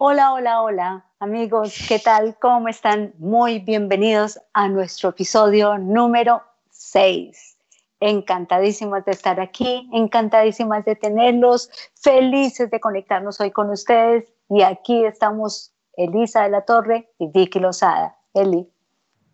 Hola, 0.00 0.32
hola, 0.32 0.62
hola, 0.62 1.06
amigos, 1.18 1.74
¿qué 1.88 1.98
tal? 1.98 2.36
¿Cómo 2.38 2.68
están? 2.68 3.14
Muy 3.18 3.58
bienvenidos 3.58 4.38
a 4.52 4.68
nuestro 4.68 5.08
episodio 5.08 5.76
número 5.76 6.40
6. 6.70 7.58
Encantadísimas 7.98 9.04
de 9.04 9.10
estar 9.10 9.40
aquí, 9.40 9.90
encantadísimas 9.92 10.84
de 10.84 10.94
tenerlos, 10.94 11.68
felices 11.96 12.70
de 12.70 12.78
conectarnos 12.78 13.40
hoy 13.40 13.50
con 13.50 13.70
ustedes. 13.70 14.32
Y 14.48 14.62
aquí 14.62 15.04
estamos 15.04 15.74
Elisa 15.96 16.44
de 16.44 16.50
la 16.50 16.60
Torre 16.60 17.10
y 17.18 17.26
Vicky 17.26 17.58
Lozada. 17.58 18.16
Eli. 18.34 18.70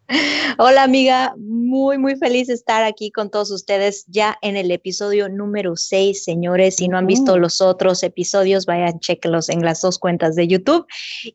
Hola 0.58 0.82
amiga, 0.82 1.34
muy 1.38 1.96
muy 1.96 2.16
feliz 2.16 2.48
de 2.48 2.54
estar 2.54 2.82
aquí 2.82 3.10
con 3.10 3.30
todos 3.30 3.50
ustedes 3.50 4.04
ya 4.06 4.36
en 4.42 4.56
el 4.56 4.70
episodio 4.70 5.28
número 5.28 5.76
6, 5.76 6.24
señores. 6.24 6.76
Si 6.76 6.88
no 6.88 6.98
han 6.98 7.06
visto 7.06 7.38
los 7.38 7.60
otros 7.60 8.02
episodios, 8.02 8.66
vayan, 8.66 9.00
chequenlos 9.00 9.48
en 9.48 9.64
las 9.64 9.80
dos 9.80 9.98
cuentas 9.98 10.34
de 10.34 10.46
YouTube. 10.46 10.86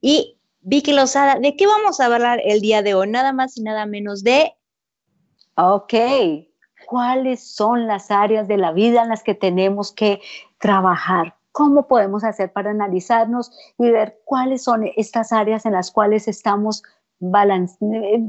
Y 0.02 0.38
Vicky 0.62 0.94
Lozada, 0.94 1.40
¿de 1.40 1.55
qué 1.55 1.66
vamos 1.66 2.00
a 2.00 2.05
hablar 2.05 2.41
el 2.44 2.62
día 2.62 2.84
de 2.84 2.94
hoy? 2.94 3.08
Nada 3.10 3.34
más 3.34 3.58
y 3.58 3.63
nada 3.63 3.86
menos 3.86 4.24
de... 4.24 4.54
Ok, 5.55 5.94
¿cuáles 6.86 7.55
son 7.55 7.88
las 7.88 8.12
áreas 8.12 8.48
de 8.48 8.58
la 8.58 8.72
vida 8.72 9.02
en 9.04 9.10
las 9.10 9.24
que 9.24 9.34
tenemos 9.34 9.91
que 9.91 10.22
trabajar? 10.60 11.36
¿Cómo 11.52 11.88
podemos 11.88 12.24
hacer 12.24 12.54
para 12.54 12.70
analizarnos 12.70 13.52
y 13.77 13.90
ver 13.90 14.22
cuáles 14.26 14.63
son 14.63 14.86
estas 14.96 15.34
áreas 15.34 15.66
en 15.66 15.74
las 15.74 15.91
cuales 15.91 16.27
estamos 16.27 16.84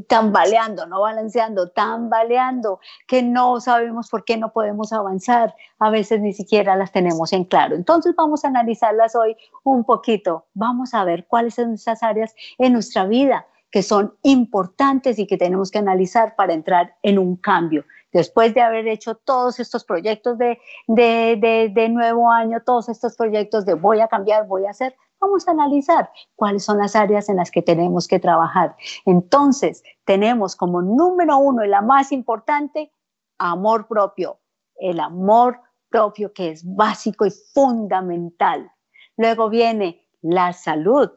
tambaleando, 0.09 0.87
no 0.87 1.01
balanceando, 1.01 1.71
tambaleando, 1.71 2.81
que 3.07 3.23
no 3.23 3.61
sabemos 3.61 4.09
por 4.09 4.25
qué 4.25 4.37
no 4.37 4.53
podemos 4.53 4.93
avanzar, 4.93 5.55
a 5.79 5.91
veces 5.91 6.21
ni 6.21 6.33
siquiera 6.33 6.77
las 6.77 6.93
tenemos 6.93 7.33
en 7.33 7.45
claro. 7.45 7.77
Entonces 7.77 8.15
vamos 8.17 8.45
a 8.45 8.49
analizarlas 8.49 9.15
hoy 9.15 9.37
un 9.65 9.85
poquito, 9.85 10.47
vamos 10.55 10.95
a 10.95 11.05
ver 11.05 11.27
cuáles 11.27 11.55
son 11.55 11.75
esas 11.75 12.03
áreas 12.03 12.35
en 12.59 12.73
nuestra 12.73 13.07
vida 13.07 13.47
que 13.71 13.83
son 13.83 14.15
importantes 14.23 15.19
y 15.19 15.27
que 15.27 15.37
tenemos 15.37 15.71
que 15.71 15.79
analizar 15.79 16.35
para 16.35 16.53
entrar 16.53 16.97
en 17.03 17.19
un 17.19 17.37
cambio. 17.37 17.85
Después 18.13 18.53
de 18.55 18.63
haber 18.63 18.89
hecho 18.89 19.15
todos 19.15 19.61
estos 19.61 19.85
proyectos 19.85 20.37
de, 20.39 20.59
de, 20.89 21.39
de, 21.41 21.71
de 21.73 21.89
nuevo 21.89 22.31
año, 22.31 22.61
todos 22.67 22.89
estos 22.89 23.17
proyectos 23.17 23.65
de 23.65 23.75
voy 23.75 24.01
a 24.01 24.09
cambiar, 24.09 24.49
voy 24.49 24.67
a 24.67 24.71
hacer, 24.71 24.97
Vamos 25.21 25.47
a 25.47 25.51
analizar 25.51 26.11
cuáles 26.35 26.65
son 26.65 26.79
las 26.79 26.97
áreas 26.97 27.29
en 27.29 27.37
las 27.37 27.51
que 27.51 27.61
tenemos 27.61 28.09
que 28.09 28.19
trabajar. 28.19 28.75
Entonces, 29.05 29.83
tenemos 30.05 30.57
como 30.57 30.81
número 30.81 31.37
uno 31.39 31.65
y 31.65 31.69
la 31.69 31.83
más 31.83 32.11
importante, 32.11 32.93
amor 33.39 33.87
propio. 33.87 34.41
El 34.77 34.99
amor 34.99 35.61
propio 35.91 36.33
que 36.33 36.51
es 36.51 36.65
básico 36.65 37.27
y 37.27 37.31
fundamental. 37.53 38.73
Luego 39.17 39.51
viene 39.51 40.09
la 40.23 40.55
salud, 40.55 41.11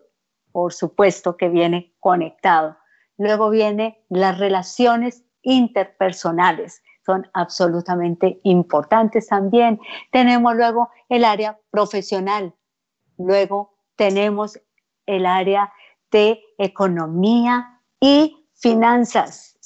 por 0.51 0.73
supuesto 0.73 1.37
que 1.37 1.47
viene 1.47 1.95
conectado. 1.99 2.75
Luego 3.17 3.49
viene 3.49 4.03
las 4.09 4.37
relaciones 4.37 5.23
interpersonales, 5.43 6.81
son 7.05 7.29
absolutamente 7.33 8.39
importantes 8.43 9.27
también. 9.27 9.79
Tenemos 10.11 10.55
luego 10.55 10.89
el 11.09 11.25
área 11.25 11.59
profesional, 11.69 12.55
luego 13.17 13.72
tenemos 13.95 14.59
el 15.05 15.25
área 15.25 15.71
de 16.11 16.41
economía 16.57 17.79
y 17.99 18.47
finanzas. 18.53 19.57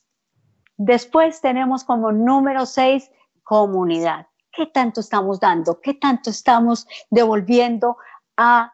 Después 0.78 1.42
tenemos 1.42 1.84
como 1.84 2.12
número 2.12 2.66
seis, 2.66 3.12
comunidad. 3.44 4.28
¿Qué 4.52 4.66
tanto 4.66 5.02
estamos 5.02 5.40
dando? 5.40 5.82
¿Qué 5.82 5.94
tanto 5.94 6.30
estamos 6.30 6.88
devolviendo 7.10 7.98
a, 8.38 8.74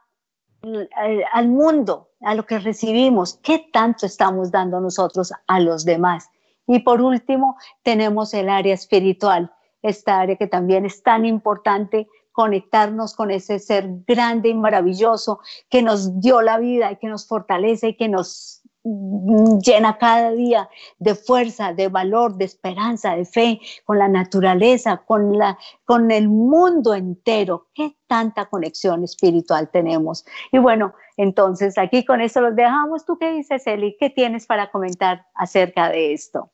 al 1.33 1.47
mundo, 1.49 2.09
a 2.21 2.35
lo 2.35 2.45
que 2.45 2.59
recibimos? 2.59 3.39
¿Qué 3.43 3.69
tanto 3.71 4.05
estamos 4.05 4.51
dando 4.51 4.79
nosotros 4.79 5.33
a 5.47 5.59
los 5.59 5.83
demás? 5.85 6.29
Y 6.67 6.79
por 6.79 7.01
último, 7.01 7.57
tenemos 7.83 8.33
el 8.33 8.49
área 8.49 8.73
espiritual, 8.73 9.51
esta 9.81 10.21
área 10.21 10.37
que 10.37 10.47
también 10.47 10.85
es 10.85 11.03
tan 11.03 11.25
importante 11.25 12.07
conectarnos 12.33 13.15
con 13.15 13.31
ese 13.31 13.59
ser 13.59 13.87
grande 14.05 14.49
y 14.49 14.53
maravilloso 14.53 15.39
que 15.69 15.81
nos 15.81 16.19
dio 16.19 16.41
la 16.41 16.57
vida 16.57 16.91
y 16.91 16.97
que 16.97 17.07
nos 17.07 17.25
fortalece 17.25 17.89
y 17.89 17.95
que 17.95 18.09
nos 18.09 18.63
llena 18.83 19.97
cada 19.97 20.31
día 20.31 20.69
de 20.99 21.15
fuerza, 21.15 21.73
de 21.73 21.87
valor, 21.87 22.35
de 22.35 22.45
esperanza, 22.45 23.15
de 23.15 23.25
fe, 23.25 23.61
con 23.85 23.97
la 23.97 24.09
naturaleza, 24.09 24.97
con, 25.05 25.37
la, 25.37 25.57
con 25.85 26.11
el 26.11 26.27
mundo 26.27 26.93
entero. 26.93 27.67
¿Qué 27.73 27.95
tanta 28.07 28.45
conexión 28.47 29.03
espiritual 29.03 29.69
tenemos? 29.71 30.25
Y 30.51 30.57
bueno, 30.57 30.93
entonces 31.15 31.77
aquí 31.77 32.03
con 32.03 32.19
esto 32.19 32.41
los 32.41 32.55
dejamos. 32.55 33.05
¿Tú 33.05 33.17
qué 33.17 33.31
dices, 33.31 33.65
Eli? 33.67 33.95
¿Qué 33.97 34.09
tienes 34.09 34.45
para 34.45 34.69
comentar 34.69 35.27
acerca 35.33 35.89
de 35.89 36.13
esto? 36.13 36.51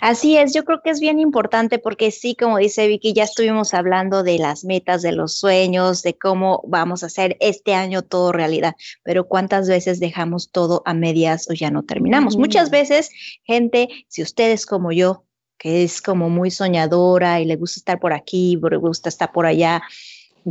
Así 0.00 0.36
es, 0.36 0.52
yo 0.54 0.64
creo 0.64 0.80
que 0.82 0.90
es 0.90 1.00
bien 1.00 1.18
importante 1.18 1.78
porque 1.78 2.10
sí, 2.10 2.34
como 2.34 2.58
dice 2.58 2.88
Vicky, 2.88 3.12
ya 3.12 3.24
estuvimos 3.24 3.74
hablando 3.74 4.22
de 4.22 4.38
las 4.38 4.64
metas, 4.64 5.02
de 5.02 5.12
los 5.12 5.38
sueños, 5.38 6.02
de 6.02 6.16
cómo 6.16 6.62
vamos 6.66 7.02
a 7.02 7.06
hacer 7.06 7.36
este 7.40 7.74
año 7.74 8.02
todo 8.02 8.32
realidad, 8.32 8.74
pero 9.02 9.26
cuántas 9.28 9.68
veces 9.68 10.00
dejamos 10.00 10.50
todo 10.50 10.82
a 10.86 10.94
medias 10.94 11.48
o 11.50 11.54
ya 11.54 11.70
no 11.70 11.82
terminamos. 11.84 12.36
Muchas 12.36 12.70
veces, 12.70 13.10
gente, 13.44 13.88
si 14.08 14.22
ustedes 14.22 14.66
como 14.66 14.92
yo, 14.92 15.24
que 15.58 15.84
es 15.84 16.02
como 16.02 16.28
muy 16.28 16.50
soñadora 16.50 17.40
y 17.40 17.44
le 17.44 17.56
gusta 17.56 17.80
estar 17.80 18.00
por 18.00 18.12
aquí, 18.12 18.58
le 18.70 18.76
gusta 18.76 19.08
estar 19.08 19.32
por 19.32 19.46
allá, 19.46 19.82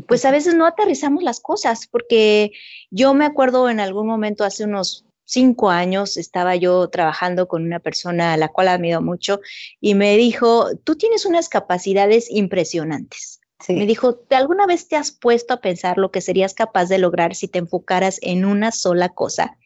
pues 0.07 0.25
a 0.25 0.31
veces 0.31 0.55
no 0.55 0.65
aterrizamos 0.65 1.23
las 1.23 1.39
cosas, 1.39 1.87
porque 1.87 2.51
yo 2.89 3.13
me 3.13 3.25
acuerdo 3.25 3.69
en 3.69 3.79
algún 3.79 4.07
momento 4.07 4.43
hace 4.43 4.65
unos 4.65 5.05
cinco 5.25 5.69
años 5.69 6.17
estaba 6.17 6.55
yo 6.55 6.87
trabajando 6.89 7.47
con 7.47 7.63
una 7.63 7.79
persona 7.79 8.33
a 8.33 8.37
la 8.37 8.49
cual 8.49 8.69
admiro 8.69 9.01
mucho 9.01 9.41
y 9.81 9.95
me 9.95 10.15
dijo, 10.17 10.69
tú 10.83 10.95
tienes 10.95 11.25
unas 11.25 11.49
capacidades 11.49 12.27
impresionantes. 12.29 13.41
Me 13.67 13.85
dijo, 13.85 14.19
¿de 14.29 14.35
alguna 14.35 14.67
vez 14.67 14.87
te 14.87 14.95
has 14.95 15.11
puesto 15.11 15.53
a 15.53 15.61
pensar 15.61 15.97
lo 15.97 16.11
que 16.11 16.21
serías 16.21 16.53
capaz 16.53 16.85
de 16.85 16.99
lograr 16.99 17.35
si 17.35 17.47
te 17.47 17.59
enfocaras 17.59 18.19
en 18.21 18.45
una 18.45 18.71
sola 18.71 19.09
cosa? 19.09 19.57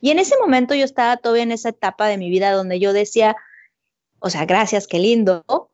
Y 0.00 0.10
en 0.10 0.18
ese 0.18 0.36
momento 0.38 0.74
yo 0.74 0.84
estaba 0.84 1.16
todavía 1.16 1.44
en 1.44 1.52
esa 1.52 1.70
etapa 1.70 2.06
de 2.06 2.18
mi 2.18 2.28
vida 2.28 2.52
donde 2.52 2.78
yo 2.78 2.92
decía, 2.92 3.36
o 4.18 4.30
sea, 4.30 4.44
gracias, 4.44 4.86
qué 4.86 4.98
lindo, 4.98 5.70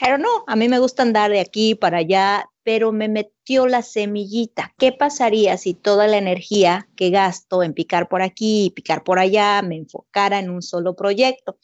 pero 0.00 0.18
no, 0.18 0.28
a 0.46 0.56
mí 0.56 0.68
me 0.68 0.78
gusta 0.78 1.02
andar 1.02 1.30
de 1.30 1.40
aquí 1.40 1.74
para 1.74 1.98
allá, 1.98 2.48
pero 2.62 2.92
me 2.92 3.08
metió 3.08 3.66
la 3.66 3.82
semillita. 3.82 4.74
¿Qué 4.78 4.92
pasaría 4.92 5.56
si 5.56 5.74
toda 5.74 6.06
la 6.06 6.18
energía 6.18 6.88
que 6.96 7.10
gasto 7.10 7.62
en 7.62 7.74
picar 7.74 8.08
por 8.08 8.22
aquí 8.22 8.66
y 8.66 8.70
picar 8.70 9.04
por 9.04 9.18
allá 9.18 9.62
me 9.62 9.76
enfocara 9.76 10.38
en 10.38 10.50
un 10.50 10.62
solo 10.62 10.94
proyecto? 10.94 11.58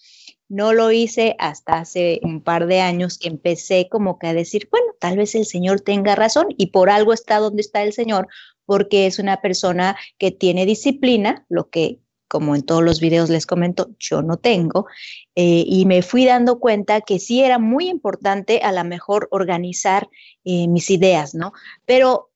No 0.49 0.73
lo 0.73 0.91
hice 0.91 1.37
hasta 1.39 1.79
hace 1.79 2.21
un 2.23 2.43
par 2.43 2.67
de 2.67 2.81
años 2.81 3.19
que 3.19 3.29
empecé 3.29 3.89
como 3.91 4.19
que 4.19 4.29
a 4.29 4.35
decir, 4.35 4.69
bueno, 4.71 4.87
tal 4.99 5.17
vez 5.17 5.35
el 5.35 5.47
Señor 5.47 5.81
tenga 5.81 6.15
razón 6.15 6.47
y 6.57 6.67
por 6.67 6.91
algo 6.91 7.13
está 7.13 7.39
donde 7.39 7.63
está 7.63 7.83
el 7.83 7.93
Señor, 7.93 8.29
porque 8.67 9.07
es 9.07 9.19
una 9.19 9.41
persona 9.41 9.97
que 10.19 10.31
tiene 10.31 10.67
disciplina, 10.67 11.45
lo 11.49 11.69
que 11.69 11.99
como 12.29 12.55
en 12.55 12.63
todos 12.63 12.83
los 12.83 13.01
videos 13.01 13.31
les 13.31 13.47
comento, 13.47 13.91
yo 13.99 14.23
no 14.23 14.37
tengo, 14.37 14.87
eh, 15.35 15.65
y 15.67 15.87
me 15.87 16.03
fui 16.03 16.25
dando 16.25 16.59
cuenta 16.59 17.01
que 17.01 17.19
sí 17.19 17.43
era 17.43 17.59
muy 17.59 17.89
importante 17.89 18.61
a 18.63 18.73
lo 18.73 18.85
mejor 18.85 19.29
organizar 19.31 20.09
eh, 20.45 20.67
mis 20.69 20.91
ideas, 20.91 21.35
¿no? 21.35 21.53
Pero 21.87 22.31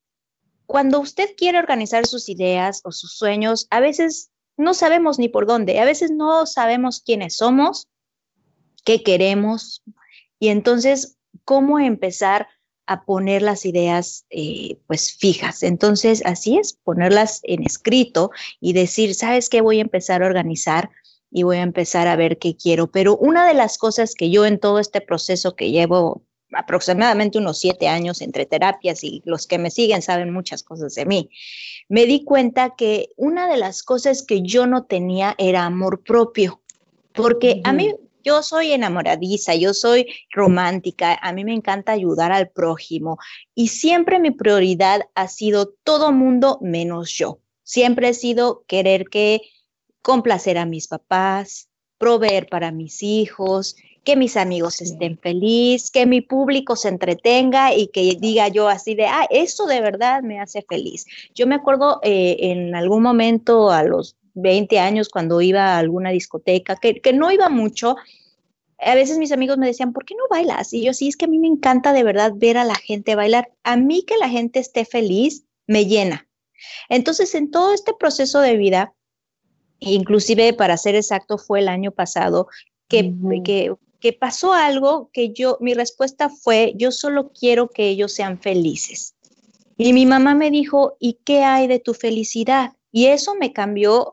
cuando 0.67 1.01
usted 1.01 1.31
quiere 1.37 1.59
organizar 1.59 2.07
sus 2.07 2.29
ideas 2.29 2.81
o 2.85 2.93
sus 2.93 3.17
sueños, 3.17 3.67
a 3.71 3.81
veces 3.81 4.31
no 4.57 4.75
sabemos 4.75 5.19
ni 5.19 5.29
por 5.29 5.47
dónde, 5.47 5.81
a 5.81 5.85
veces 5.85 6.11
no 6.11 6.45
sabemos 6.47 7.01
quiénes 7.01 7.37
somos, 7.37 7.89
qué 8.85 9.03
queremos, 9.03 9.83
y 10.39 10.49
entonces, 10.49 11.17
¿cómo 11.45 11.79
empezar 11.79 12.49
a 12.89 13.05
poner 13.05 13.43
las 13.43 13.67
ideas 13.67 14.25
eh, 14.31 14.79
pues 14.87 15.13
fijas. 15.13 15.63
Entonces, 15.63 16.23
así 16.25 16.57
es, 16.57 16.73
ponerlas 16.73 17.41
en 17.43 17.63
escrito 17.63 18.31
y 18.61 18.73
decir, 18.73 19.15
¿sabes 19.15 19.51
qué? 19.51 19.61
Voy 19.61 19.79
a 19.79 19.83
empezar 19.83 20.23
a 20.23 20.27
organizar 20.27 20.91
y 21.31 21.43
voy 21.43 21.59
a 21.59 21.63
empezar 21.63 22.09
a 22.09 22.17
ver 22.17 22.39
qué 22.39 22.57
quiero. 22.57 22.87
Pero 22.87 23.19
una 23.19 23.47
de 23.47 23.53
las 23.53 23.77
cosas 23.77 24.15
que 24.15 24.31
yo 24.31 24.47
en 24.47 24.59
todo 24.59 24.79
este 24.79 25.03
proceso 25.03 25.55
que 25.55 25.71
llevo 25.71 26.23
aproximadamente 26.55 27.37
unos 27.37 27.59
siete 27.59 27.89
años 27.89 28.23
entre 28.23 28.47
terapias 28.47 29.05
y 29.05 29.21
los 29.27 29.47
que 29.47 29.59
me 29.59 29.71
siguen 29.71 30.01
saben 30.01 30.33
muchas 30.33 30.63
cosas 30.63 30.95
de 30.95 31.05
mí, 31.05 31.29
me 31.91 32.07
di 32.07 32.25
cuenta 32.25 32.75
que 32.75 33.11
una 33.17 33.51
de 33.51 33.59
las 33.59 33.83
cosas 33.83 34.23
que 34.23 34.41
yo 34.41 34.67
no 34.67 34.85
tenía 34.85 35.35
era 35.37 35.67
amor 35.67 36.03
propio, 36.03 36.63
porque 37.13 37.61
a 37.65 37.75
mí 37.75 37.95
yo 38.29 38.43
soy 38.43 38.73
enamoradiza, 38.73 39.55
yo 39.55 39.73
soy 39.73 40.07
romántica, 40.31 41.19
a 41.23 41.33
mí 41.33 41.45
me 41.45 41.55
encanta 41.55 41.93
ayudar 41.93 42.31
al 42.31 42.51
prójimo 42.51 43.17
y 43.55 43.69
siempre 43.69 44.21
mi 44.21 44.33
prioridad 44.33 45.01
ha 45.15 45.29
sido 45.29 45.75
todo 45.83 46.13
mundo 46.13 46.59
menos 46.61 47.11
yo. 47.15 47.39
Siempre 47.63 48.11
he 48.11 48.15
sido 48.15 48.65
querer 48.67 49.07
que 49.09 49.41
complacer 50.03 50.59
a 50.59 50.67
mis 50.67 50.89
papás, 50.89 51.71
proveer 51.97 52.49
para 52.51 52.71
mis 52.71 53.03
hijos, 53.03 53.77
que 54.05 54.15
mis 54.15 54.37
amigos 54.37 54.83
estén 54.83 55.19
felices, 55.19 55.91
que 55.91 56.05
mi 56.05 56.21
público 56.21 56.77
se 56.77 56.89
entretenga 56.89 57.75
y 57.75 57.89
que 57.89 58.15
diga 58.21 58.49
yo 58.49 58.69
así 58.69 58.95
de, 58.95 59.07
ah, 59.07 59.27
eso 59.31 59.67
de 59.67 59.81
verdad 59.81 60.23
me 60.23 60.39
hace 60.39 60.61
feliz. 60.69 61.07
Yo 61.35 61.47
me 61.47 61.55
acuerdo 61.55 62.01
eh, 62.03 62.37
en 62.41 62.75
algún 62.75 63.03
momento 63.03 63.71
a 63.71 63.85
los 63.85 64.18
20 64.41 64.79
años 64.79 65.09
cuando 65.09 65.41
iba 65.41 65.75
a 65.75 65.79
alguna 65.79 66.11
discoteca, 66.11 66.77
que, 66.77 67.01
que 67.01 67.13
no 67.13 67.31
iba 67.31 67.49
mucho, 67.49 67.97
a 68.79 68.95
veces 68.95 69.19
mis 69.19 69.33
amigos 69.33 69.59
me 69.59 69.67
decían, 69.67 69.93
¿por 69.93 70.05
qué 70.05 70.15
no 70.15 70.25
bailas? 70.31 70.73
Y 70.73 70.85
yo 70.85 70.93
sí, 70.93 71.09
es 71.09 71.17
que 71.17 71.25
a 71.25 71.29
mí 71.29 71.39
me 71.39 71.49
encanta 71.49 71.93
de 71.93 72.05
verdad 72.05 72.33
ver 72.37 72.57
a 72.57 72.65
la 72.65 72.77
gente 72.77 73.17
bailar. 73.17 73.53
A 73.65 73.77
mí 73.77 74.05
que 74.07 74.17
la 74.17 74.29
gente 74.29 74.61
esté 74.61 74.85
feliz 74.85 75.45
me 75.67 75.87
llena. 75.87 76.29
Entonces, 76.89 77.35
en 77.35 77.51
todo 77.51 77.75
este 77.75 77.93
proceso 77.93 78.41
de 78.41 78.57
vida, 78.57 78.95
inclusive 79.81 80.53
para 80.53 80.77
ser 80.77 80.95
exacto, 80.95 81.39
fue 81.39 81.61
el 81.61 81.69
año 81.69 81.91
pasado 81.91 82.49
que, 82.89 83.13
que, 83.45 83.75
que 84.01 84.13
pasó 84.13 84.53
algo 84.53 85.11
que 85.13 85.33
yo, 85.33 85.59
mi 85.61 85.75
respuesta 85.75 86.29
fue, 86.29 86.73
yo 86.77 86.93
solo 86.93 87.33
quiero 87.33 87.69
que 87.69 87.89
ellos 87.89 88.13
sean 88.13 88.39
felices. 88.39 89.15
Y 89.77 89.93
mi 89.93 90.07
mamá 90.07 90.35
me 90.35 90.51
dijo, 90.51 90.97
¿y 90.99 91.19
qué 91.25 91.43
hay 91.45 91.67
de 91.67 91.79
tu 91.79 91.95
felicidad? 91.95 92.73
Y 92.91 93.07
eso 93.07 93.35
me 93.35 93.53
cambió 93.53 94.13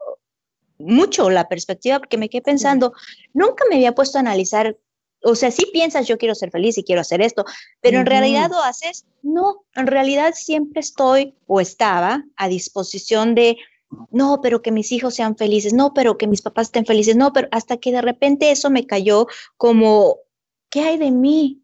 mucho 0.78 1.30
la 1.30 1.48
perspectiva 1.48 2.00
porque 2.00 2.18
me 2.18 2.30
quedé 2.30 2.42
pensando, 2.42 2.94
nunca 3.34 3.64
me 3.70 3.76
había 3.76 3.96
puesto 3.96 4.18
a 4.18 4.22
analizar, 4.22 4.78
o 5.24 5.36
sea, 5.36 5.52
si 5.52 5.66
piensas 5.68 6.08
yo 6.08 6.18
quiero 6.18 6.36
ser 6.36 6.52
feliz 6.52 6.78
y 6.78 6.84
quiero 6.84 7.02
hacer 7.02 7.22
esto, 7.22 7.46
pero 7.82 8.00
en 8.00 8.06
realidad 8.06 8.50
lo 8.50 8.62
haces, 8.62 9.06
no, 9.22 9.66
en 9.76 9.88
realidad 9.88 10.34
siempre 10.36 10.82
estoy 10.82 11.36
o 11.48 11.62
estaba 11.62 12.26
a 12.36 12.48
disposición 12.48 13.36
de, 13.36 13.58
no, 14.12 14.42
pero 14.42 14.62
que 14.62 14.72
mis 14.72 14.92
hijos 14.92 15.16
sean 15.16 15.36
felices, 15.38 15.74
no, 15.74 15.94
pero 15.94 16.18
que 16.18 16.28
mis 16.28 16.42
papás 16.42 16.68
estén 16.68 16.86
felices, 16.86 17.16
no, 17.16 17.34
pero 17.34 17.48
hasta 17.52 17.78
que 17.78 17.92
de 17.92 18.02
repente 18.02 18.52
eso 18.52 18.70
me 18.70 18.86
cayó 18.86 19.28
como, 19.58 20.18
¿qué 20.70 20.82
hay 20.82 20.98
de 20.98 21.12
mí? 21.12 21.62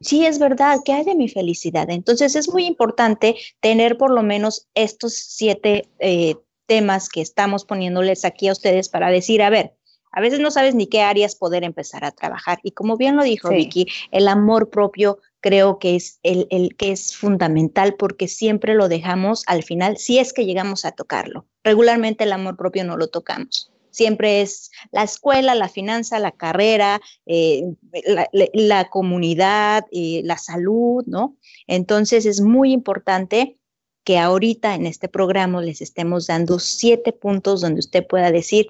Sí, 0.00 0.26
es 0.26 0.38
verdad, 0.38 0.80
¿qué 0.84 0.92
hay 0.92 1.04
de 1.04 1.14
mi 1.14 1.28
felicidad? 1.28 1.88
Entonces 1.90 2.36
es 2.36 2.50
muy 2.50 2.66
importante 2.66 3.36
tener 3.60 3.96
por 3.96 4.10
lo 4.10 4.22
menos 4.22 4.68
estos 4.74 5.14
siete 5.14 5.88
eh, 5.98 6.36
temas 6.66 7.08
que 7.08 7.20
estamos 7.20 7.64
poniéndoles 7.64 8.24
aquí 8.24 8.48
a 8.48 8.52
ustedes 8.52 8.88
para 8.88 9.10
decir, 9.10 9.42
a 9.42 9.50
ver, 9.50 9.74
a 10.16 10.20
veces 10.20 10.40
no 10.40 10.50
sabes 10.50 10.74
ni 10.74 10.86
qué 10.86 11.02
áreas 11.02 11.34
poder 11.34 11.62
empezar 11.62 12.04
a 12.04 12.10
trabajar. 12.10 12.58
Y 12.62 12.70
como 12.70 12.96
bien 12.96 13.16
lo 13.16 13.22
dijo 13.22 13.50
Vicky, 13.50 13.86
el 14.10 14.28
amor 14.28 14.70
propio 14.70 15.18
creo 15.40 15.78
que 15.78 15.94
es 15.94 16.20
el, 16.22 16.46
el, 16.50 16.74
que 16.74 16.90
es 16.90 17.14
fundamental 17.14 17.96
porque 17.96 18.26
siempre 18.26 18.74
lo 18.74 18.88
dejamos 18.88 19.44
al 19.46 19.62
final, 19.62 19.98
si 19.98 20.18
es 20.18 20.32
que 20.32 20.46
llegamos 20.46 20.86
a 20.86 20.92
tocarlo. 20.92 21.46
Regularmente 21.62 22.24
el 22.24 22.32
amor 22.32 22.56
propio 22.56 22.82
no 22.84 22.96
lo 22.96 23.08
tocamos. 23.08 23.70
Siempre 23.90 24.40
es 24.40 24.70
la 24.90 25.02
escuela, 25.02 25.54
la 25.54 25.68
finanza, 25.68 26.18
la 26.18 26.32
carrera, 26.32 27.00
eh, 27.26 27.62
la, 28.06 28.28
la, 28.32 28.88
comunidad, 28.88 29.84
eh, 29.92 30.22
la 30.24 30.36
salud, 30.36 31.04
¿no? 31.06 31.36
Entonces 31.66 32.26
es 32.26 32.40
muy 32.40 32.72
importante 32.72 33.58
que 34.06 34.18
ahorita 34.18 34.76
en 34.76 34.86
este 34.86 35.08
programa 35.08 35.60
les 35.60 35.82
estemos 35.82 36.28
dando 36.28 36.60
siete 36.60 37.12
puntos 37.12 37.60
donde 37.60 37.80
usted 37.80 38.06
pueda 38.06 38.30
decir, 38.30 38.68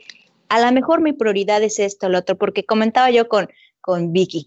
a 0.49 0.59
lo 0.59 0.73
mejor 0.73 1.03
mi 1.03 1.13
prioridad 1.13 1.63
es 1.63 1.79
esto 1.79 2.07
o 2.07 2.09
lo 2.09 2.21
otro, 2.21 2.39
porque 2.39 2.65
comentaba 2.65 3.11
yo 3.11 3.29
con, 3.29 3.51
con 3.83 4.15
Vicky, 4.15 4.47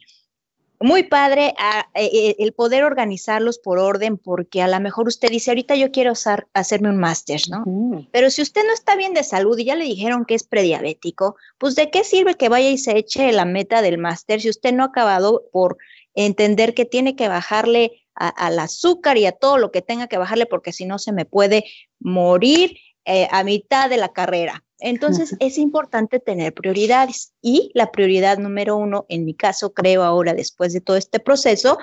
muy 0.80 1.04
padre 1.04 1.54
eh, 1.94 2.10
eh, 2.12 2.36
el 2.40 2.54
poder 2.54 2.84
organizarlos 2.84 3.60
por 3.60 3.78
orden, 3.78 4.18
porque 4.18 4.64
a 4.64 4.68
lo 4.68 4.80
mejor 4.80 5.08
usted 5.08 5.30
dice, 5.30 5.52
ahorita 5.52 5.76
yo 5.76 5.92
quiero 5.92 6.14
hacerme 6.54 6.90
un 6.90 6.98
máster, 6.98 7.42
¿no? 7.52 8.08
Pero 8.12 8.32
si 8.32 8.42
usted 8.42 8.66
no 8.66 8.74
está 8.74 8.96
bien 8.96 9.14
de 9.14 9.24
salud 9.24 9.60
y 9.60 9.66
ya 9.66 9.76
le 9.76 9.84
dijeron 9.84 10.26
que 10.26 10.34
es 10.34 10.44
prediabético, 10.44 11.36
pues 11.60 11.76
de 11.76 11.92
qué 11.92 12.04
sirve 12.04 12.34
que 12.34 12.50
vaya 12.50 12.72
y 12.72 12.80
se 12.80 12.98
eche 12.98 13.32
la 13.32 13.46
meta 13.46 13.84
del 13.84 14.00
máster 14.00 14.42
si 14.42 14.50
usted 14.50 14.74
no 14.74 14.82
ha 14.82 14.88
acabado 14.88 15.44
por 15.52 15.78
entender 16.16 16.74
que 16.74 16.86
tiene 16.86 17.16
que 17.16 17.28
bajarle 17.28 17.92
al 18.20 18.60
azúcar 18.60 19.18
y 19.18 19.26
a 19.26 19.32
todo 19.32 19.58
lo 19.58 19.72
que 19.72 19.82
tenga 19.82 20.08
que 20.08 20.18
bajarle 20.18 20.46
porque 20.46 20.74
si 20.74 20.86
no 20.86 21.00
se 21.00 21.14
me 21.14 21.26
puede 21.26 21.64
morir 22.00 22.78
eh, 23.06 23.28
a 23.32 23.44
mitad 23.44 23.90
de 23.90 23.98
la 23.98 24.10
carrera. 24.10 24.64
Entonces 24.80 25.36
es 25.40 25.58
importante 25.58 26.20
tener 26.20 26.54
prioridades 26.54 27.34
y 27.42 27.72
la 27.74 27.92
prioridad 27.92 28.38
número 28.38 28.78
uno, 28.78 29.06
en 29.10 29.26
mi 29.26 29.34
caso 29.34 29.74
creo 29.74 30.04
ahora 30.04 30.34
después 30.34 30.74
de 30.74 30.82
todo 30.82 30.96
este 30.96 31.20
proceso, 31.20 31.78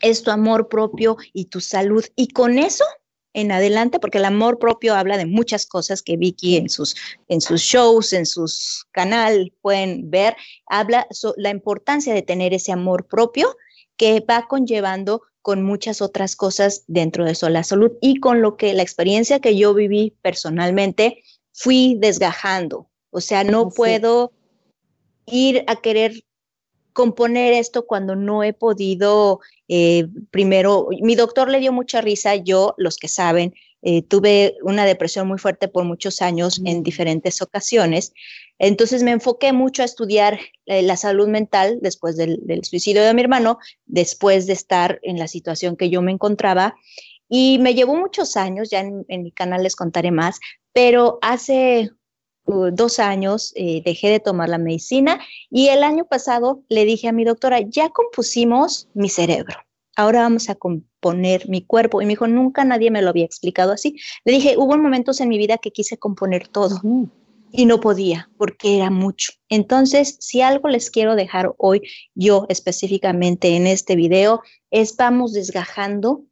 es 0.00 0.22
tu 0.22 0.30
amor 0.30 0.68
propio 0.68 1.16
y 1.32 1.46
tu 1.46 1.60
salud. 1.60 2.04
Y 2.14 2.28
con 2.28 2.58
eso 2.58 2.84
en 3.34 3.52
adelante, 3.52 4.00
porque 4.00 4.18
el 4.18 4.24
amor 4.24 4.58
propio 4.58 4.94
habla 4.94 5.16
de 5.16 5.26
muchas 5.26 5.66
cosas 5.66 6.02
que 6.02 6.16
Vicky 6.16 6.56
en 6.56 6.68
sus, 6.68 6.96
en 7.28 7.40
sus 7.40 7.60
shows, 7.60 8.12
en 8.12 8.26
sus 8.26 8.86
canal 8.92 9.52
pueden 9.60 10.10
ver, 10.10 10.36
habla 10.66 11.06
sobre 11.10 11.42
la 11.42 11.50
importancia 11.50 12.14
de 12.14 12.22
tener 12.22 12.54
ese 12.54 12.72
amor 12.72 13.06
propio 13.06 13.56
que 13.96 14.20
va 14.20 14.46
conllevando 14.48 15.22
con 15.48 15.62
muchas 15.62 16.02
otras 16.02 16.36
cosas 16.36 16.84
dentro 16.88 17.24
de 17.24 17.32
eso, 17.32 17.48
la 17.48 17.64
salud 17.64 17.92
y 18.02 18.20
con 18.20 18.42
lo 18.42 18.58
que 18.58 18.74
la 18.74 18.82
experiencia 18.82 19.40
que 19.40 19.56
yo 19.56 19.72
viví 19.72 20.12
personalmente 20.20 21.22
fui 21.54 21.96
desgajando. 21.98 22.90
O 23.08 23.22
sea, 23.22 23.44
no 23.44 23.70
puedo 23.70 24.32
ir 25.24 25.64
a 25.66 25.76
querer 25.76 26.22
componer 26.92 27.54
esto 27.54 27.86
cuando 27.86 28.14
no 28.14 28.42
he 28.42 28.52
podido, 28.52 29.40
eh, 29.68 30.06
primero, 30.30 30.88
mi 31.00 31.14
doctor 31.14 31.48
le 31.48 31.60
dio 31.60 31.72
mucha 31.72 32.02
risa, 32.02 32.36
yo, 32.36 32.74
los 32.76 32.98
que 32.98 33.08
saben, 33.08 33.54
eh, 33.80 34.02
tuve 34.02 34.58
una 34.62 34.84
depresión 34.84 35.26
muy 35.26 35.38
fuerte 35.38 35.66
por 35.66 35.84
muchos 35.84 36.20
años 36.20 36.60
en 36.66 36.82
diferentes 36.82 37.40
ocasiones. 37.40 38.12
Entonces 38.58 39.02
me 39.02 39.12
enfoqué 39.12 39.52
mucho 39.52 39.82
a 39.82 39.84
estudiar 39.84 40.38
eh, 40.66 40.82
la 40.82 40.96
salud 40.96 41.28
mental 41.28 41.78
después 41.80 42.16
del, 42.16 42.40
suicidio 42.64 43.02
de 43.02 43.14
mi 43.14 43.22
hermano, 43.22 43.58
después 43.86 44.46
de 44.46 44.52
estar 44.52 44.98
en 45.02 45.18
la 45.18 45.28
situación 45.28 45.76
que 45.76 45.90
yo 45.90 46.02
me 46.02 46.12
encontraba. 46.12 46.76
Y 47.28 47.58
me 47.58 47.74
llevó 47.74 47.94
muchos 47.94 48.36
años, 48.36 48.70
ya 48.70 48.80
en, 48.80 49.04
mi 49.08 49.32
canal 49.32 49.62
les 49.62 49.76
contaré 49.76 50.10
más, 50.10 50.40
pero 50.72 51.18
hace 51.20 51.90
uh, 52.46 52.70
dos 52.72 52.98
años 52.98 53.52
eh, 53.54 53.82
dejé 53.84 54.08
de 54.08 54.20
tomar 54.20 54.48
la 54.48 54.58
medicina 54.58 55.20
y 55.50 55.68
el 55.68 55.84
año 55.84 56.06
pasado 56.06 56.62
le 56.68 56.86
dije 56.86 57.08
a 57.08 57.12
mi 57.12 57.24
doctora, 57.24 57.60
ya 57.60 57.90
compusimos 57.90 58.88
mi 58.94 59.10
cerebro 59.10 59.56
ahora 59.98 60.20
vamos 60.20 60.48
a 60.48 60.54
componer 60.54 61.48
mi 61.48 61.60
cuerpo. 61.62 62.00
Y 62.00 62.06
me 62.06 62.12
dijo, 62.12 62.28
nunca 62.28 62.64
nadie 62.64 62.90
me 62.90 63.02
lo 63.02 63.10
había 63.10 63.24
explicado 63.24 63.72
así. 63.72 63.96
Le 64.24 64.32
dije, 64.32 64.54
hubo 64.56 64.78
momentos 64.78 65.20
en 65.20 65.28
mi 65.28 65.38
vida 65.38 65.58
que 65.58 65.72
quise 65.72 65.98
componer 65.98 66.46
todo 66.46 66.80
y 67.52 67.66
no 67.66 67.80
podía 67.80 68.30
porque 68.36 68.76
era 68.76 68.90
mucho. 68.90 69.32
Entonces, 69.48 70.16
si 70.20 70.40
algo 70.40 70.68
les 70.68 70.90
quiero 70.90 71.16
dejar 71.16 71.54
hoy, 71.58 71.82
yo 72.14 72.46
específicamente 72.48 73.56
en 73.56 73.66
este 73.66 73.96
video, 73.96 74.42
es 74.70 74.96
vamos 74.96 75.32
desgajando 75.32 76.24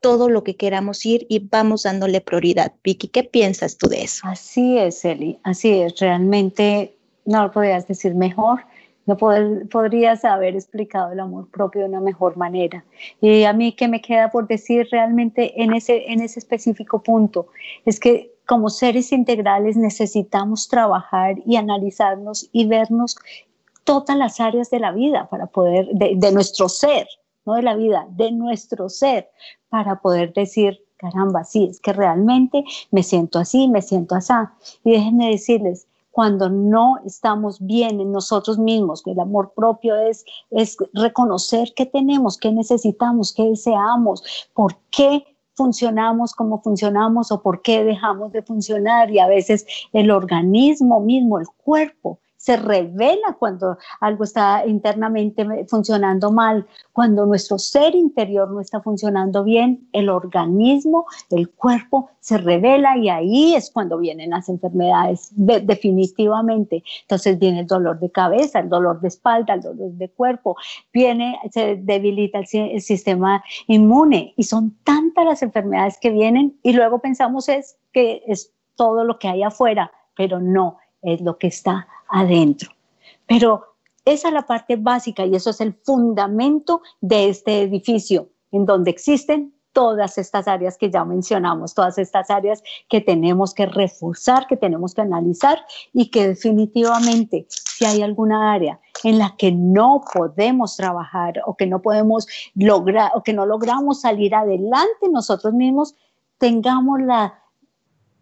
todo 0.00 0.28
lo 0.28 0.44
que 0.44 0.56
queramos 0.56 1.04
ir 1.06 1.26
y 1.28 1.48
vamos 1.48 1.84
dándole 1.84 2.20
prioridad. 2.20 2.74
Vicky, 2.84 3.08
¿qué 3.08 3.24
piensas 3.24 3.78
tú 3.78 3.88
de 3.88 4.02
eso? 4.02 4.26
Así 4.26 4.76
es, 4.78 5.04
Eli, 5.04 5.38
así 5.42 5.80
es. 5.80 5.98
Realmente 5.98 6.96
no 7.24 7.42
lo 7.42 7.50
podrías 7.50 7.88
decir 7.88 8.14
mejor 8.14 8.60
no 9.06 9.16
podrías 9.16 10.24
haber 10.24 10.54
explicado 10.54 11.12
el 11.12 11.20
amor 11.20 11.48
propio 11.50 11.82
de 11.82 11.88
una 11.88 12.00
mejor 12.00 12.36
manera. 12.36 12.84
Y 13.20 13.44
a 13.44 13.52
mí 13.52 13.72
que 13.72 13.88
me 13.88 14.00
queda 14.00 14.30
por 14.30 14.48
decir 14.48 14.88
realmente 14.90 15.62
en 15.62 15.74
ese, 15.74 16.10
en 16.10 16.20
ese 16.20 16.38
específico 16.38 17.02
punto 17.02 17.48
es 17.84 18.00
que 18.00 18.33
como 18.46 18.70
seres 18.70 19.12
integrales 19.12 19.76
necesitamos 19.76 20.68
trabajar 20.68 21.36
y 21.46 21.56
analizarnos 21.56 22.48
y 22.52 22.66
vernos 22.66 23.16
todas 23.84 24.16
las 24.16 24.40
áreas 24.40 24.70
de 24.70 24.80
la 24.80 24.92
vida 24.92 25.28
para 25.28 25.46
poder, 25.46 25.88
de, 25.92 26.32
nuestro 26.32 26.68
ser, 26.68 27.06
no 27.44 27.54
de 27.54 27.62
la 27.62 27.76
vida, 27.76 28.06
de 28.10 28.32
nuestro 28.32 28.88
ser, 28.88 29.30
para 29.68 30.00
poder 30.00 30.32
decir, 30.32 30.82
caramba, 30.96 31.44
sí, 31.44 31.68
es 31.70 31.80
que 31.80 31.92
realmente 31.92 32.64
me 32.90 33.02
siento 33.02 33.38
así, 33.38 33.68
me 33.68 33.82
siento 33.82 34.14
así. 34.14 34.32
Y 34.84 34.92
déjenme 34.92 35.30
decirles, 35.30 35.86
cuando 36.14 36.48
no 36.48 36.98
estamos 37.04 37.58
bien 37.60 38.00
en 38.00 38.12
nosotros 38.12 38.56
mismos. 38.56 39.02
El 39.04 39.18
amor 39.18 39.52
propio 39.52 39.96
es, 39.96 40.24
es 40.52 40.76
reconocer 40.92 41.72
qué 41.74 41.86
tenemos, 41.86 42.38
qué 42.38 42.52
necesitamos, 42.52 43.32
qué 43.34 43.42
deseamos, 43.48 44.22
por 44.54 44.76
qué 44.92 45.24
funcionamos 45.54 46.34
como 46.34 46.60
funcionamos 46.62 47.32
o 47.32 47.42
por 47.42 47.62
qué 47.62 47.84
dejamos 47.84 48.32
de 48.32 48.42
funcionar. 48.42 49.10
Y 49.10 49.18
a 49.18 49.26
veces 49.26 49.66
el 49.92 50.10
organismo 50.10 51.00
mismo, 51.00 51.38
el 51.38 51.46
cuerpo, 51.46 52.20
se 52.44 52.58
revela 52.58 53.38
cuando 53.38 53.78
algo 54.00 54.24
está 54.24 54.66
internamente 54.66 55.46
funcionando 55.66 56.30
mal, 56.30 56.66
cuando 56.92 57.24
nuestro 57.24 57.58
ser 57.58 57.94
interior 57.94 58.50
no 58.50 58.60
está 58.60 58.82
funcionando 58.82 59.44
bien, 59.44 59.88
el 59.94 60.10
organismo, 60.10 61.06
el 61.30 61.48
cuerpo 61.48 62.10
se 62.20 62.36
revela 62.36 62.98
y 62.98 63.08
ahí 63.08 63.54
es 63.54 63.70
cuando 63.70 63.96
vienen 63.96 64.28
las 64.28 64.50
enfermedades 64.50 65.32
definitivamente. 65.32 66.84
Entonces 67.00 67.38
viene 67.38 67.60
el 67.60 67.66
dolor 67.66 67.98
de 67.98 68.10
cabeza, 68.10 68.58
el 68.58 68.68
dolor 68.68 69.00
de 69.00 69.08
espalda, 69.08 69.54
el 69.54 69.62
dolor 69.62 69.92
de 69.92 70.10
cuerpo, 70.10 70.54
viene, 70.92 71.40
se 71.50 71.76
debilita 71.76 72.40
el, 72.40 72.46
el 72.52 72.82
sistema 72.82 73.42
inmune 73.68 74.34
y 74.36 74.42
son 74.42 74.76
tantas 74.84 75.24
las 75.24 75.42
enfermedades 75.42 75.96
que 75.98 76.10
vienen 76.10 76.58
y 76.62 76.74
luego 76.74 76.98
pensamos 76.98 77.48
es 77.48 77.78
que 77.90 78.22
es 78.26 78.52
todo 78.74 79.02
lo 79.02 79.18
que 79.18 79.28
hay 79.28 79.42
afuera, 79.42 79.90
pero 80.14 80.40
no, 80.40 80.76
es 81.04 81.20
lo 81.20 81.38
que 81.38 81.48
está 81.48 81.86
adentro. 82.08 82.70
Pero 83.26 83.76
esa 84.04 84.28
es 84.28 84.34
la 84.34 84.46
parte 84.46 84.76
básica 84.76 85.24
y 85.24 85.34
eso 85.34 85.50
es 85.50 85.60
el 85.60 85.74
fundamento 85.74 86.82
de 87.00 87.28
este 87.28 87.62
edificio, 87.62 88.28
en 88.52 88.66
donde 88.66 88.90
existen 88.90 89.54
todas 89.72 90.18
estas 90.18 90.46
áreas 90.46 90.78
que 90.78 90.90
ya 90.90 91.04
mencionamos, 91.04 91.74
todas 91.74 91.98
estas 91.98 92.30
áreas 92.30 92.62
que 92.88 93.00
tenemos 93.00 93.52
que 93.52 93.66
reforzar, 93.66 94.46
que 94.46 94.56
tenemos 94.56 94.94
que 94.94 95.02
analizar 95.02 95.58
y 95.92 96.10
que 96.10 96.28
definitivamente 96.28 97.46
si 97.50 97.84
hay 97.84 98.00
alguna 98.02 98.52
área 98.52 98.80
en 99.02 99.18
la 99.18 99.34
que 99.36 99.50
no 99.52 100.02
podemos 100.14 100.76
trabajar 100.76 101.42
o 101.44 101.56
que 101.56 101.66
no 101.66 101.82
podemos 101.82 102.26
lograr 102.54 103.10
o 103.14 103.22
que 103.22 103.32
no 103.32 103.44
logramos 103.44 104.00
salir 104.00 104.34
adelante 104.34 105.08
nosotros 105.10 105.52
mismos, 105.52 105.96
tengamos 106.38 107.00
la 107.02 107.43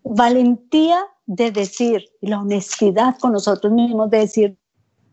valentía 0.04 1.04
de 1.26 1.50
decir, 1.50 2.04
la 2.20 2.40
honestidad 2.40 3.18
con 3.18 3.32
nosotros 3.32 3.72
mismos 3.72 4.10
de 4.10 4.18
decir, 4.18 4.56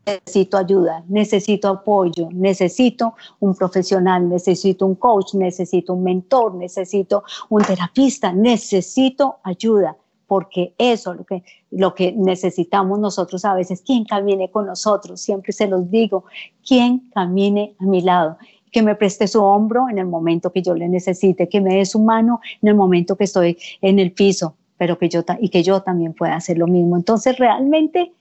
necesito 0.05 0.57
ayuda, 0.57 1.03
necesito 1.07 1.67
apoyo, 1.69 2.29
necesito 2.31 3.13
un 3.39 3.55
profesional, 3.55 4.27
necesito 4.27 4.85
un 4.85 4.95
coach, 4.95 5.35
necesito 5.35 5.93
un 5.93 6.03
mentor, 6.03 6.55
necesito 6.55 7.23
un 7.49 7.63
terapista, 7.63 8.33
necesito 8.33 9.37
ayuda, 9.43 9.95
porque 10.25 10.73
eso 10.77 11.11
es 11.11 11.17
lo 11.17 11.25
que, 11.25 11.43
lo 11.71 11.95
que 11.95 12.11
necesitamos 12.11 12.99
nosotros 12.99 13.45
a 13.45 13.53
veces, 13.53 13.81
quien 13.81 14.05
camine 14.05 14.49
con 14.49 14.65
nosotros, 14.65 15.21
siempre 15.21 15.53
se 15.53 15.67
los 15.67 15.89
digo, 15.89 16.25
quien 16.65 17.09
camine 17.11 17.75
a 17.79 17.85
mi 17.85 18.01
lado 18.01 18.37
que 18.71 18.83
me 18.83 18.95
preste 18.95 19.27
su 19.27 19.43
hombro 19.43 19.89
en 19.89 19.97
el 19.97 20.05
momento 20.05 20.51
que 20.51 20.61
yo 20.61 20.75
le 20.75 20.87
necesite, 20.87 21.49
que 21.49 21.59
me 21.59 21.75
dé 21.75 21.85
su 21.85 21.99
mano 21.99 22.39
en 22.61 22.69
el 22.69 22.75
momento 22.75 23.15
que 23.15 23.23
estoy 23.23 23.57
en 23.81 23.97
el 23.97 24.11
piso, 24.11 24.55
pero 24.79 24.97
que 24.97 25.09
yo 25.09 25.23
y 25.39 25.49
que 25.49 25.61
yo 25.61 25.83
también 25.83 26.13
pueda 26.13 26.35
hacer 26.35 26.57
lo 26.57 26.65
mismo. 26.65 26.95
Entonces, 26.95 27.37
realmente 27.37 28.13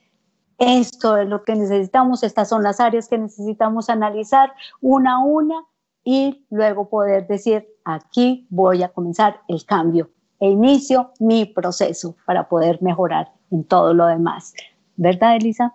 esto 0.58 1.16
es 1.16 1.28
lo 1.28 1.44
que 1.44 1.54
necesitamos, 1.54 2.24
estas 2.24 2.48
son 2.48 2.64
las 2.64 2.80
áreas 2.80 3.08
que 3.08 3.16
necesitamos 3.16 3.88
analizar 3.88 4.52
una 4.80 5.14
a 5.14 5.18
una 5.20 5.64
y 6.04 6.44
luego 6.50 6.90
poder 6.90 7.28
decir, 7.28 7.68
aquí 7.84 8.46
voy 8.50 8.82
a 8.82 8.88
comenzar 8.88 9.40
el 9.46 9.64
cambio 9.64 10.10
e 10.40 10.50
inicio 10.50 11.12
mi 11.20 11.46
proceso 11.46 12.16
para 12.26 12.48
poder 12.48 12.82
mejorar 12.82 13.32
en 13.52 13.62
todo 13.62 13.94
lo 13.94 14.06
demás. 14.06 14.52
¿Verdad, 14.96 15.36
Elisa? 15.36 15.72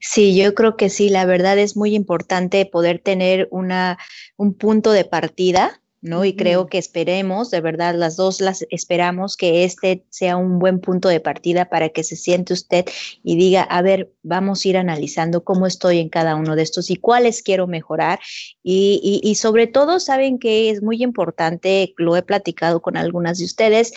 Sí, 0.00 0.36
yo 0.36 0.52
creo 0.54 0.76
que 0.76 0.90
sí, 0.90 1.10
la 1.10 1.26
verdad 1.26 1.56
es 1.58 1.76
muy 1.76 1.94
importante 1.94 2.66
poder 2.66 2.98
tener 2.98 3.46
una, 3.52 3.98
un 4.36 4.54
punto 4.54 4.90
de 4.90 5.04
partida 5.04 5.80
¿no? 6.04 6.26
Y 6.26 6.36
creo 6.36 6.66
que 6.66 6.76
esperemos, 6.76 7.50
de 7.50 7.62
verdad, 7.62 7.94
las 7.94 8.16
dos 8.16 8.42
las 8.42 8.66
esperamos 8.68 9.38
que 9.38 9.64
este 9.64 10.04
sea 10.10 10.36
un 10.36 10.58
buen 10.58 10.78
punto 10.78 11.08
de 11.08 11.18
partida 11.18 11.70
para 11.70 11.88
que 11.88 12.04
se 12.04 12.14
siente 12.14 12.52
usted 12.52 12.84
y 13.22 13.36
diga, 13.36 13.62
a 13.62 13.80
ver, 13.80 14.12
vamos 14.22 14.64
a 14.64 14.68
ir 14.68 14.76
analizando 14.76 15.44
cómo 15.44 15.66
estoy 15.66 16.00
en 16.00 16.10
cada 16.10 16.36
uno 16.36 16.56
de 16.56 16.62
estos 16.62 16.90
y 16.90 16.96
cuáles 16.96 17.42
quiero 17.42 17.66
mejorar. 17.66 18.20
Y, 18.62 19.20
y 19.24 19.34
sobre 19.36 19.66
todo, 19.66 19.98
saben 19.98 20.38
que 20.38 20.68
es 20.68 20.82
muy 20.82 21.02
importante, 21.02 21.94
lo 21.96 22.16
he 22.16 22.22
platicado 22.22 22.82
con 22.82 22.98
algunas 22.98 23.38
de 23.38 23.46
ustedes, 23.46 23.94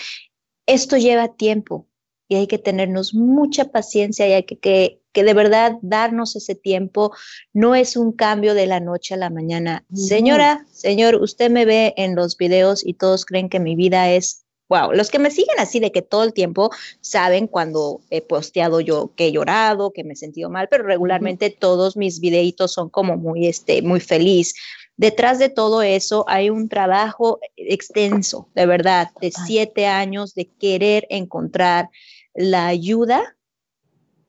esto 0.66 0.96
lleva 0.96 1.36
tiempo 1.36 1.88
y 2.28 2.36
hay 2.36 2.48
que 2.48 2.58
tenernos 2.58 3.14
mucha 3.14 3.66
paciencia 3.66 4.28
y 4.28 4.34
hay 4.34 4.44
que, 4.44 4.58
que 4.58 5.02
que 5.18 5.24
de 5.24 5.34
verdad 5.34 5.80
darnos 5.82 6.36
ese 6.36 6.54
tiempo 6.54 7.12
no 7.52 7.74
es 7.74 7.98
un 7.98 8.12
cambio 8.12 8.54
de 8.54 8.68
la 8.68 8.80
noche 8.80 9.16
a 9.16 9.18
la 9.18 9.32
mañana. 9.32 9.84
Señora, 9.92 10.64
señor, 10.72 11.16
usted 11.16 11.50
me 11.50 11.66
ve 11.66 11.96
en 11.98 12.16
los 12.16 12.38
videos 12.38 12.86
y 12.86 12.94
todos 12.94 13.26
creen 13.26 13.50
que 13.50 13.60
mi 13.60 13.76
vida 13.76 14.12
es 14.12 14.44
Wow, 14.70 14.92
los 14.92 15.10
que 15.10 15.18
me 15.18 15.32
siguen 15.32 15.56
así 15.60 15.80
de 15.80 15.94
que 15.94 16.02
todo 16.02 16.24
el 16.26 16.34
tiempo 16.34 16.70
saben 17.00 17.48
cuando 17.48 18.02
he 18.10 18.22
posteado 18.22 18.82
yo 18.82 19.14
que 19.16 19.28
he 19.28 19.32
llorado, 19.32 19.92
que 19.92 20.04
me 20.04 20.14
he 20.14 20.18
sentido 20.18 20.50
mal, 20.50 20.68
pero 20.70 20.84
regularmente 20.84 21.50
todos 21.50 21.96
mis 21.96 22.20
videitos 22.20 22.74
son 22.74 22.90
como 22.90 23.16
muy, 23.16 23.48
este, 23.48 23.82
muy 23.82 24.02
feliz. 24.02 24.54
Detrás 24.98 25.40
de 25.40 25.48
todo 25.48 25.84
eso 25.84 26.26
hay 26.28 26.50
un 26.50 26.68
trabajo 26.68 27.40
extenso, 27.56 28.50
de 28.56 28.66
verdad, 28.66 29.12
de 29.22 29.32
siete 29.32 29.86
años 29.86 30.36
de 30.36 30.50
querer 30.60 31.08
encontrar 31.10 31.90
la 32.38 32.68
ayuda 32.68 33.36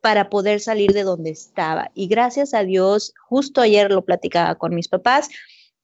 para 0.01 0.31
poder 0.31 0.61
salir 0.61 0.93
de 0.93 1.03
donde 1.03 1.31
estaba. 1.31 1.91
Y 1.95 2.09
gracias 2.09 2.55
a 2.55 2.65
Dios, 2.65 3.13
justo 3.29 3.61
ayer 3.61 3.91
lo 3.91 4.05
platicaba 4.05 4.55
con 4.55 4.75
mis 4.75 4.89
papás, 4.89 5.29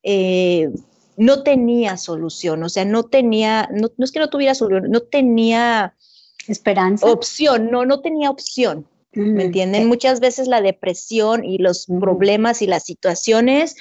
eh, 0.02 0.70
no 1.16 1.42
tenía 1.42 1.96
solución, 1.96 2.62
o 2.62 2.68
sea, 2.68 2.84
no 2.84 3.04
tenía, 3.04 3.68
no, 3.72 3.90
es 3.98 4.10
que 4.10 4.18
no 4.18 4.30
tuviera 4.30 4.54
solución, 4.54 4.90
no 4.90 5.02
tenía 5.02 5.94
esperanza. 6.48 7.06
Opción, 7.06 7.70
no, 7.70 7.84
no 7.84 8.00
tenía 8.00 8.30
opción. 8.30 8.86
¿Me 9.12 9.44
entienden? 9.44 9.86
Muchas 9.86 10.18
veces 10.18 10.48
la 10.48 10.60
depresión 10.60 11.44
y 11.44 11.58
los 11.58 11.86
problemas 11.86 12.62
y 12.62 12.66
las 12.66 12.82
situaciones 12.82 13.76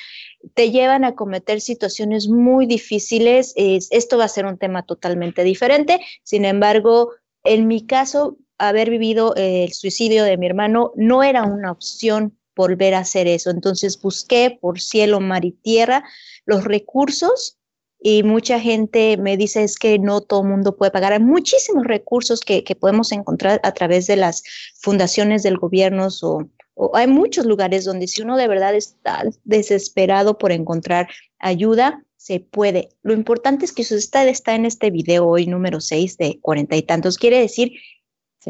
te 0.53 0.69
llevan 0.69 1.05
a 1.05 1.15
cometer 1.15 1.59
situaciones 1.59 2.27
muy 2.27 2.67
difíciles. 2.67 3.53
esto 3.55 4.19
va 4.19 4.25
a 4.25 4.29
ser 4.29 4.45
un 4.45 4.59
tema 4.59 4.83
totalmente 4.83 5.43
diferente. 5.43 5.99
Sin 6.21 6.45
embargo, 6.45 7.13
en 7.43 7.67
mi 7.67 7.85
caso, 7.85 8.37
haber 8.57 8.89
vivido 8.89 9.33
el 9.35 9.73
suicidio 9.73 10.23
de 10.23 10.37
mi 10.37 10.45
hermano 10.45 10.91
no 10.95 11.23
era 11.23 11.43
una 11.43 11.71
opción 11.71 12.37
volver 12.55 12.93
a 12.93 12.99
hacer 12.99 13.27
eso. 13.27 13.49
Entonces 13.49 13.99
busqué 13.99 14.57
por 14.61 14.79
cielo, 14.79 15.19
mar 15.19 15.43
y 15.45 15.51
tierra 15.51 16.03
los 16.45 16.63
recursos 16.63 17.57
y 17.99 18.23
mucha 18.23 18.59
gente 18.59 19.15
me 19.17 19.37
dice 19.37 19.63
es 19.63 19.77
que 19.77 19.97
no 19.97 20.21
todo 20.21 20.41
el 20.41 20.49
mundo 20.49 20.75
puede 20.75 20.91
pagar. 20.91 21.13
Hay 21.13 21.19
muchísimos 21.19 21.85
recursos 21.85 22.41
que, 22.41 22.63
podemos 22.79 23.11
encontrar 23.11 23.61
a 23.63 23.71
través 23.71 24.07
de 24.07 24.17
las 24.17 24.43
fundaciones 24.81 25.41
del 25.41 25.57
gobierno 25.57 26.09
o, 26.21 26.95
hay 26.95 27.07
muchos 27.07 27.45
lugares 27.45 27.85
donde 27.85 28.07
si 28.07 28.23
uno 28.23 28.35
de 28.35 28.47
verdad 28.47 28.75
está 28.75 29.23
desesperado 29.43 30.39
por 30.39 30.51
encontrar 30.51 31.07
ayuda, 31.37 32.03
se 32.23 32.39
puede. 32.39 32.87
Lo 33.01 33.11
importante 33.11 33.65
es 33.65 33.73
que 33.73 33.81
usted 33.81 34.29
está 34.29 34.55
en 34.55 34.65
este 34.65 34.91
video 34.91 35.27
hoy 35.27 35.45
número 35.45 35.81
6 35.81 36.17
de 36.17 36.39
cuarenta 36.39 36.77
y 36.77 36.81
tantos. 36.81 37.17
Quiere 37.17 37.37
decir 37.37 37.73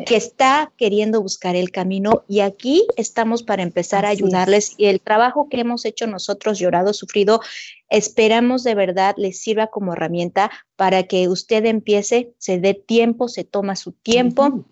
que 0.06 0.16
está 0.16 0.72
queriendo 0.78 1.24
buscar 1.24 1.56
el 1.56 1.72
camino 1.72 2.24
y 2.28 2.42
aquí 2.42 2.86
estamos 2.98 3.42
para 3.42 3.64
empezar 3.64 4.06
a 4.06 4.10
ayudarles 4.10 4.76
y 4.78 4.86
el 4.86 5.02
trabajo 5.02 5.50
que 5.50 5.60
hemos 5.60 5.86
hecho 5.86 6.06
nosotros, 6.06 6.60
llorado, 6.60 6.94
sufrido, 6.94 7.42
esperamos 7.90 8.64
de 8.64 8.76
verdad 8.76 9.16
les 9.18 9.40
sirva 9.40 9.66
como 9.66 9.94
herramienta 9.94 10.52
para 10.76 11.02
que 11.04 11.28
usted 11.28 11.66
empiece, 11.66 12.32
se 12.38 12.60
dé 12.60 12.76
tiempo, 12.76 13.28
se 13.28 13.44
toma 13.44 13.76
su 13.76 13.94
tiempo, 13.94 14.66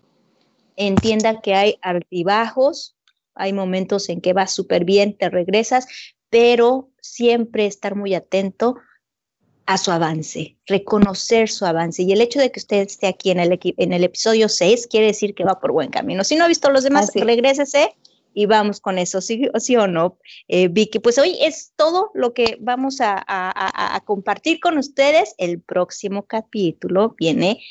entienda 0.76 1.40
que 1.40 1.54
hay 1.54 1.76
altibajos, 1.82 2.94
hay 3.34 3.52
momentos 3.52 4.08
en 4.10 4.20
que 4.20 4.32
va 4.32 4.46
súper 4.46 4.84
bien, 4.84 5.16
te 5.18 5.28
regresas, 5.28 5.88
pero 6.30 6.88
siempre 7.00 7.66
estar 7.66 7.96
muy 7.96 8.14
atento 8.14 8.76
a 9.72 9.78
su 9.78 9.90
avance, 9.90 10.56
reconocer 10.66 11.48
su 11.48 11.64
avance. 11.64 12.02
Y 12.02 12.12
el 12.12 12.20
hecho 12.20 12.38
de 12.38 12.52
que 12.52 12.60
usted 12.60 12.78
esté 12.78 13.06
aquí 13.06 13.30
en 13.30 13.40
el, 13.40 13.58
en 13.62 13.92
el 13.92 14.04
episodio 14.04 14.48
6 14.48 14.86
quiere 14.86 15.06
decir 15.06 15.34
que 15.34 15.44
va 15.44 15.60
por 15.60 15.72
buen 15.72 15.90
camino. 15.90 16.24
Si 16.24 16.36
no 16.36 16.44
ha 16.44 16.48
visto 16.48 16.70
los 16.70 16.84
demás, 16.84 17.10
regrésese 17.14 17.94
y 18.34 18.46
vamos 18.46 18.80
con 18.80 18.98
eso, 18.98 19.20
sí, 19.20 19.48
sí 19.58 19.76
o 19.76 19.86
no, 19.86 20.18
eh, 20.48 20.68
Vicky. 20.68 20.98
Pues 20.98 21.18
hoy 21.18 21.36
es 21.40 21.72
todo 21.76 22.10
lo 22.14 22.34
que 22.34 22.56
vamos 22.60 22.98
a, 23.00 24.02
compartir 24.04 24.60
con 24.60 24.78
ustedes. 24.78 25.34
El 25.38 25.60
próximo 25.60 26.26
capítulo 26.26 27.14
viene 27.18 27.62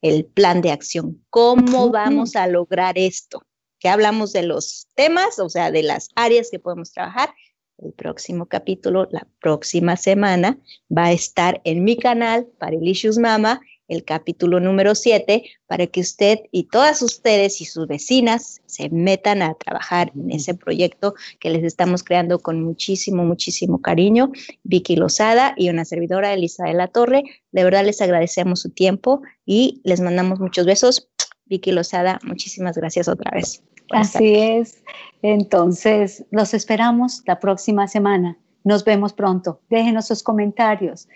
el 0.00 0.26
plan 0.26 0.60
de 0.60 0.70
acción. 0.70 1.24
¿Cómo 1.30 1.90
vamos 1.90 2.36
a 2.36 2.46
lograr 2.46 2.98
esto? 2.98 3.42
Que 3.80 3.88
hablamos 3.88 4.32
de 4.32 4.42
los 4.42 4.88
temas, 4.94 5.38
o 5.38 5.48
sea, 5.48 5.70
de 5.70 5.82
las 5.82 6.08
áreas 6.14 6.50
que 6.50 6.58
podemos 6.58 6.92
trabajar 6.92 7.30
el 7.78 7.92
próximo 7.92 8.46
capítulo, 8.46 9.08
la 9.10 9.26
próxima 9.40 9.96
semana, 9.96 10.58
va 10.94 11.06
a 11.06 11.12
estar 11.12 11.60
en 11.64 11.84
mi 11.84 11.96
canal, 11.96 12.46
Parilicious 12.58 13.18
Mama, 13.18 13.60
el 13.88 14.04
capítulo 14.04 14.60
número 14.60 14.94
7, 14.94 15.44
para 15.66 15.86
que 15.86 16.00
usted 16.00 16.40
y 16.52 16.64
todas 16.64 17.00
ustedes 17.00 17.60
y 17.60 17.64
sus 17.64 17.86
vecinas 17.86 18.60
se 18.66 18.90
metan 18.90 19.40
a 19.40 19.54
trabajar 19.54 20.12
en 20.14 20.30
ese 20.30 20.54
proyecto 20.54 21.14
que 21.40 21.50
les 21.50 21.64
estamos 21.64 22.04
creando 22.04 22.38
con 22.40 22.62
muchísimo, 22.62 23.24
muchísimo 23.24 23.80
cariño. 23.80 24.30
Vicky 24.62 24.96
Lozada 24.96 25.54
y 25.56 25.70
una 25.70 25.86
servidora, 25.86 26.34
Elisa 26.34 26.66
de 26.66 26.74
la 26.74 26.88
Torre. 26.88 27.24
De 27.50 27.64
verdad 27.64 27.84
les 27.84 28.02
agradecemos 28.02 28.60
su 28.60 28.70
tiempo 28.70 29.22
y 29.46 29.80
les 29.84 30.00
mandamos 30.00 30.38
muchos 30.38 30.66
besos. 30.66 31.08
Vicky 31.46 31.72
Lozada, 31.72 32.18
muchísimas 32.24 32.76
gracias 32.76 33.08
otra 33.08 33.30
vez. 33.30 33.62
Así 33.90 34.34
es. 34.34 34.82
Entonces, 35.22 36.24
los 36.30 36.54
esperamos 36.54 37.22
la 37.26 37.40
próxima 37.40 37.88
semana. 37.88 38.36
Nos 38.64 38.84
vemos 38.84 39.12
pronto. 39.12 39.60
Déjenos 39.70 40.06
sus 40.06 40.22
comentarios. 40.22 41.08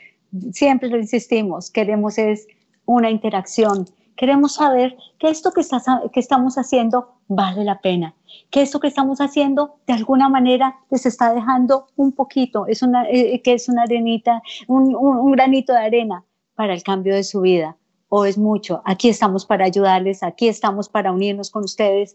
Siempre 0.52 0.88
lo 0.88 0.98
insistimos, 0.98 1.70
queremos 1.70 2.16
es 2.16 2.46
una 2.86 3.10
interacción. 3.10 3.86
Queremos 4.16 4.54
saber 4.54 4.96
que 5.18 5.28
esto 5.28 5.52
que, 5.52 5.62
que 6.12 6.20
estamos 6.20 6.56
haciendo 6.56 7.14
vale 7.28 7.64
la 7.64 7.80
pena, 7.80 8.14
que 8.50 8.62
esto 8.62 8.80
que 8.80 8.88
estamos 8.88 9.20
haciendo 9.20 9.76
de 9.86 9.94
alguna 9.94 10.28
manera 10.28 10.76
les 10.90 11.06
está 11.06 11.34
dejando 11.34 11.88
un 11.96 12.12
poquito, 12.12 12.66
es 12.66 12.82
una, 12.82 13.08
eh, 13.08 13.40
que 13.42 13.54
es 13.54 13.68
una 13.68 13.82
arenita, 13.82 14.42
un, 14.68 14.94
un 14.94 15.32
granito 15.32 15.72
de 15.72 15.80
arena 15.80 16.24
para 16.54 16.74
el 16.74 16.82
cambio 16.82 17.14
de 17.14 17.24
su 17.24 17.40
vida 17.40 17.76
o 18.08 18.26
es 18.26 18.36
mucho. 18.36 18.82
Aquí 18.84 19.08
estamos 19.08 19.46
para 19.46 19.64
ayudarles, 19.64 20.22
aquí 20.22 20.48
estamos 20.48 20.88
para 20.88 21.12
unirnos 21.12 21.50
con 21.50 21.64
ustedes 21.64 22.14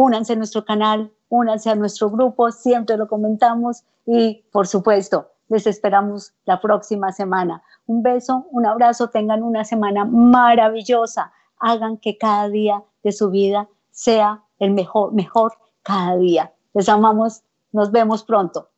únanse 0.00 0.32
a 0.32 0.36
nuestro 0.36 0.64
canal, 0.64 1.12
únanse 1.28 1.68
a 1.70 1.74
nuestro 1.74 2.10
grupo, 2.10 2.50
siempre 2.50 2.96
lo 2.96 3.06
comentamos 3.06 3.84
y 4.06 4.44
por 4.50 4.66
supuesto, 4.66 5.28
les 5.48 5.66
esperamos 5.66 6.32
la 6.46 6.60
próxima 6.60 7.12
semana. 7.12 7.62
Un 7.86 8.02
beso, 8.02 8.46
un 8.50 8.64
abrazo, 8.66 9.10
tengan 9.10 9.42
una 9.42 9.64
semana 9.64 10.04
maravillosa. 10.04 11.32
Hagan 11.58 11.98
que 11.98 12.16
cada 12.16 12.48
día 12.48 12.82
de 13.02 13.12
su 13.12 13.30
vida 13.30 13.68
sea 13.90 14.42
el 14.58 14.70
mejor, 14.70 15.12
mejor 15.12 15.52
cada 15.82 16.16
día. 16.16 16.52
Les 16.72 16.88
amamos, 16.88 17.42
nos 17.72 17.90
vemos 17.90 18.24
pronto. 18.24 18.70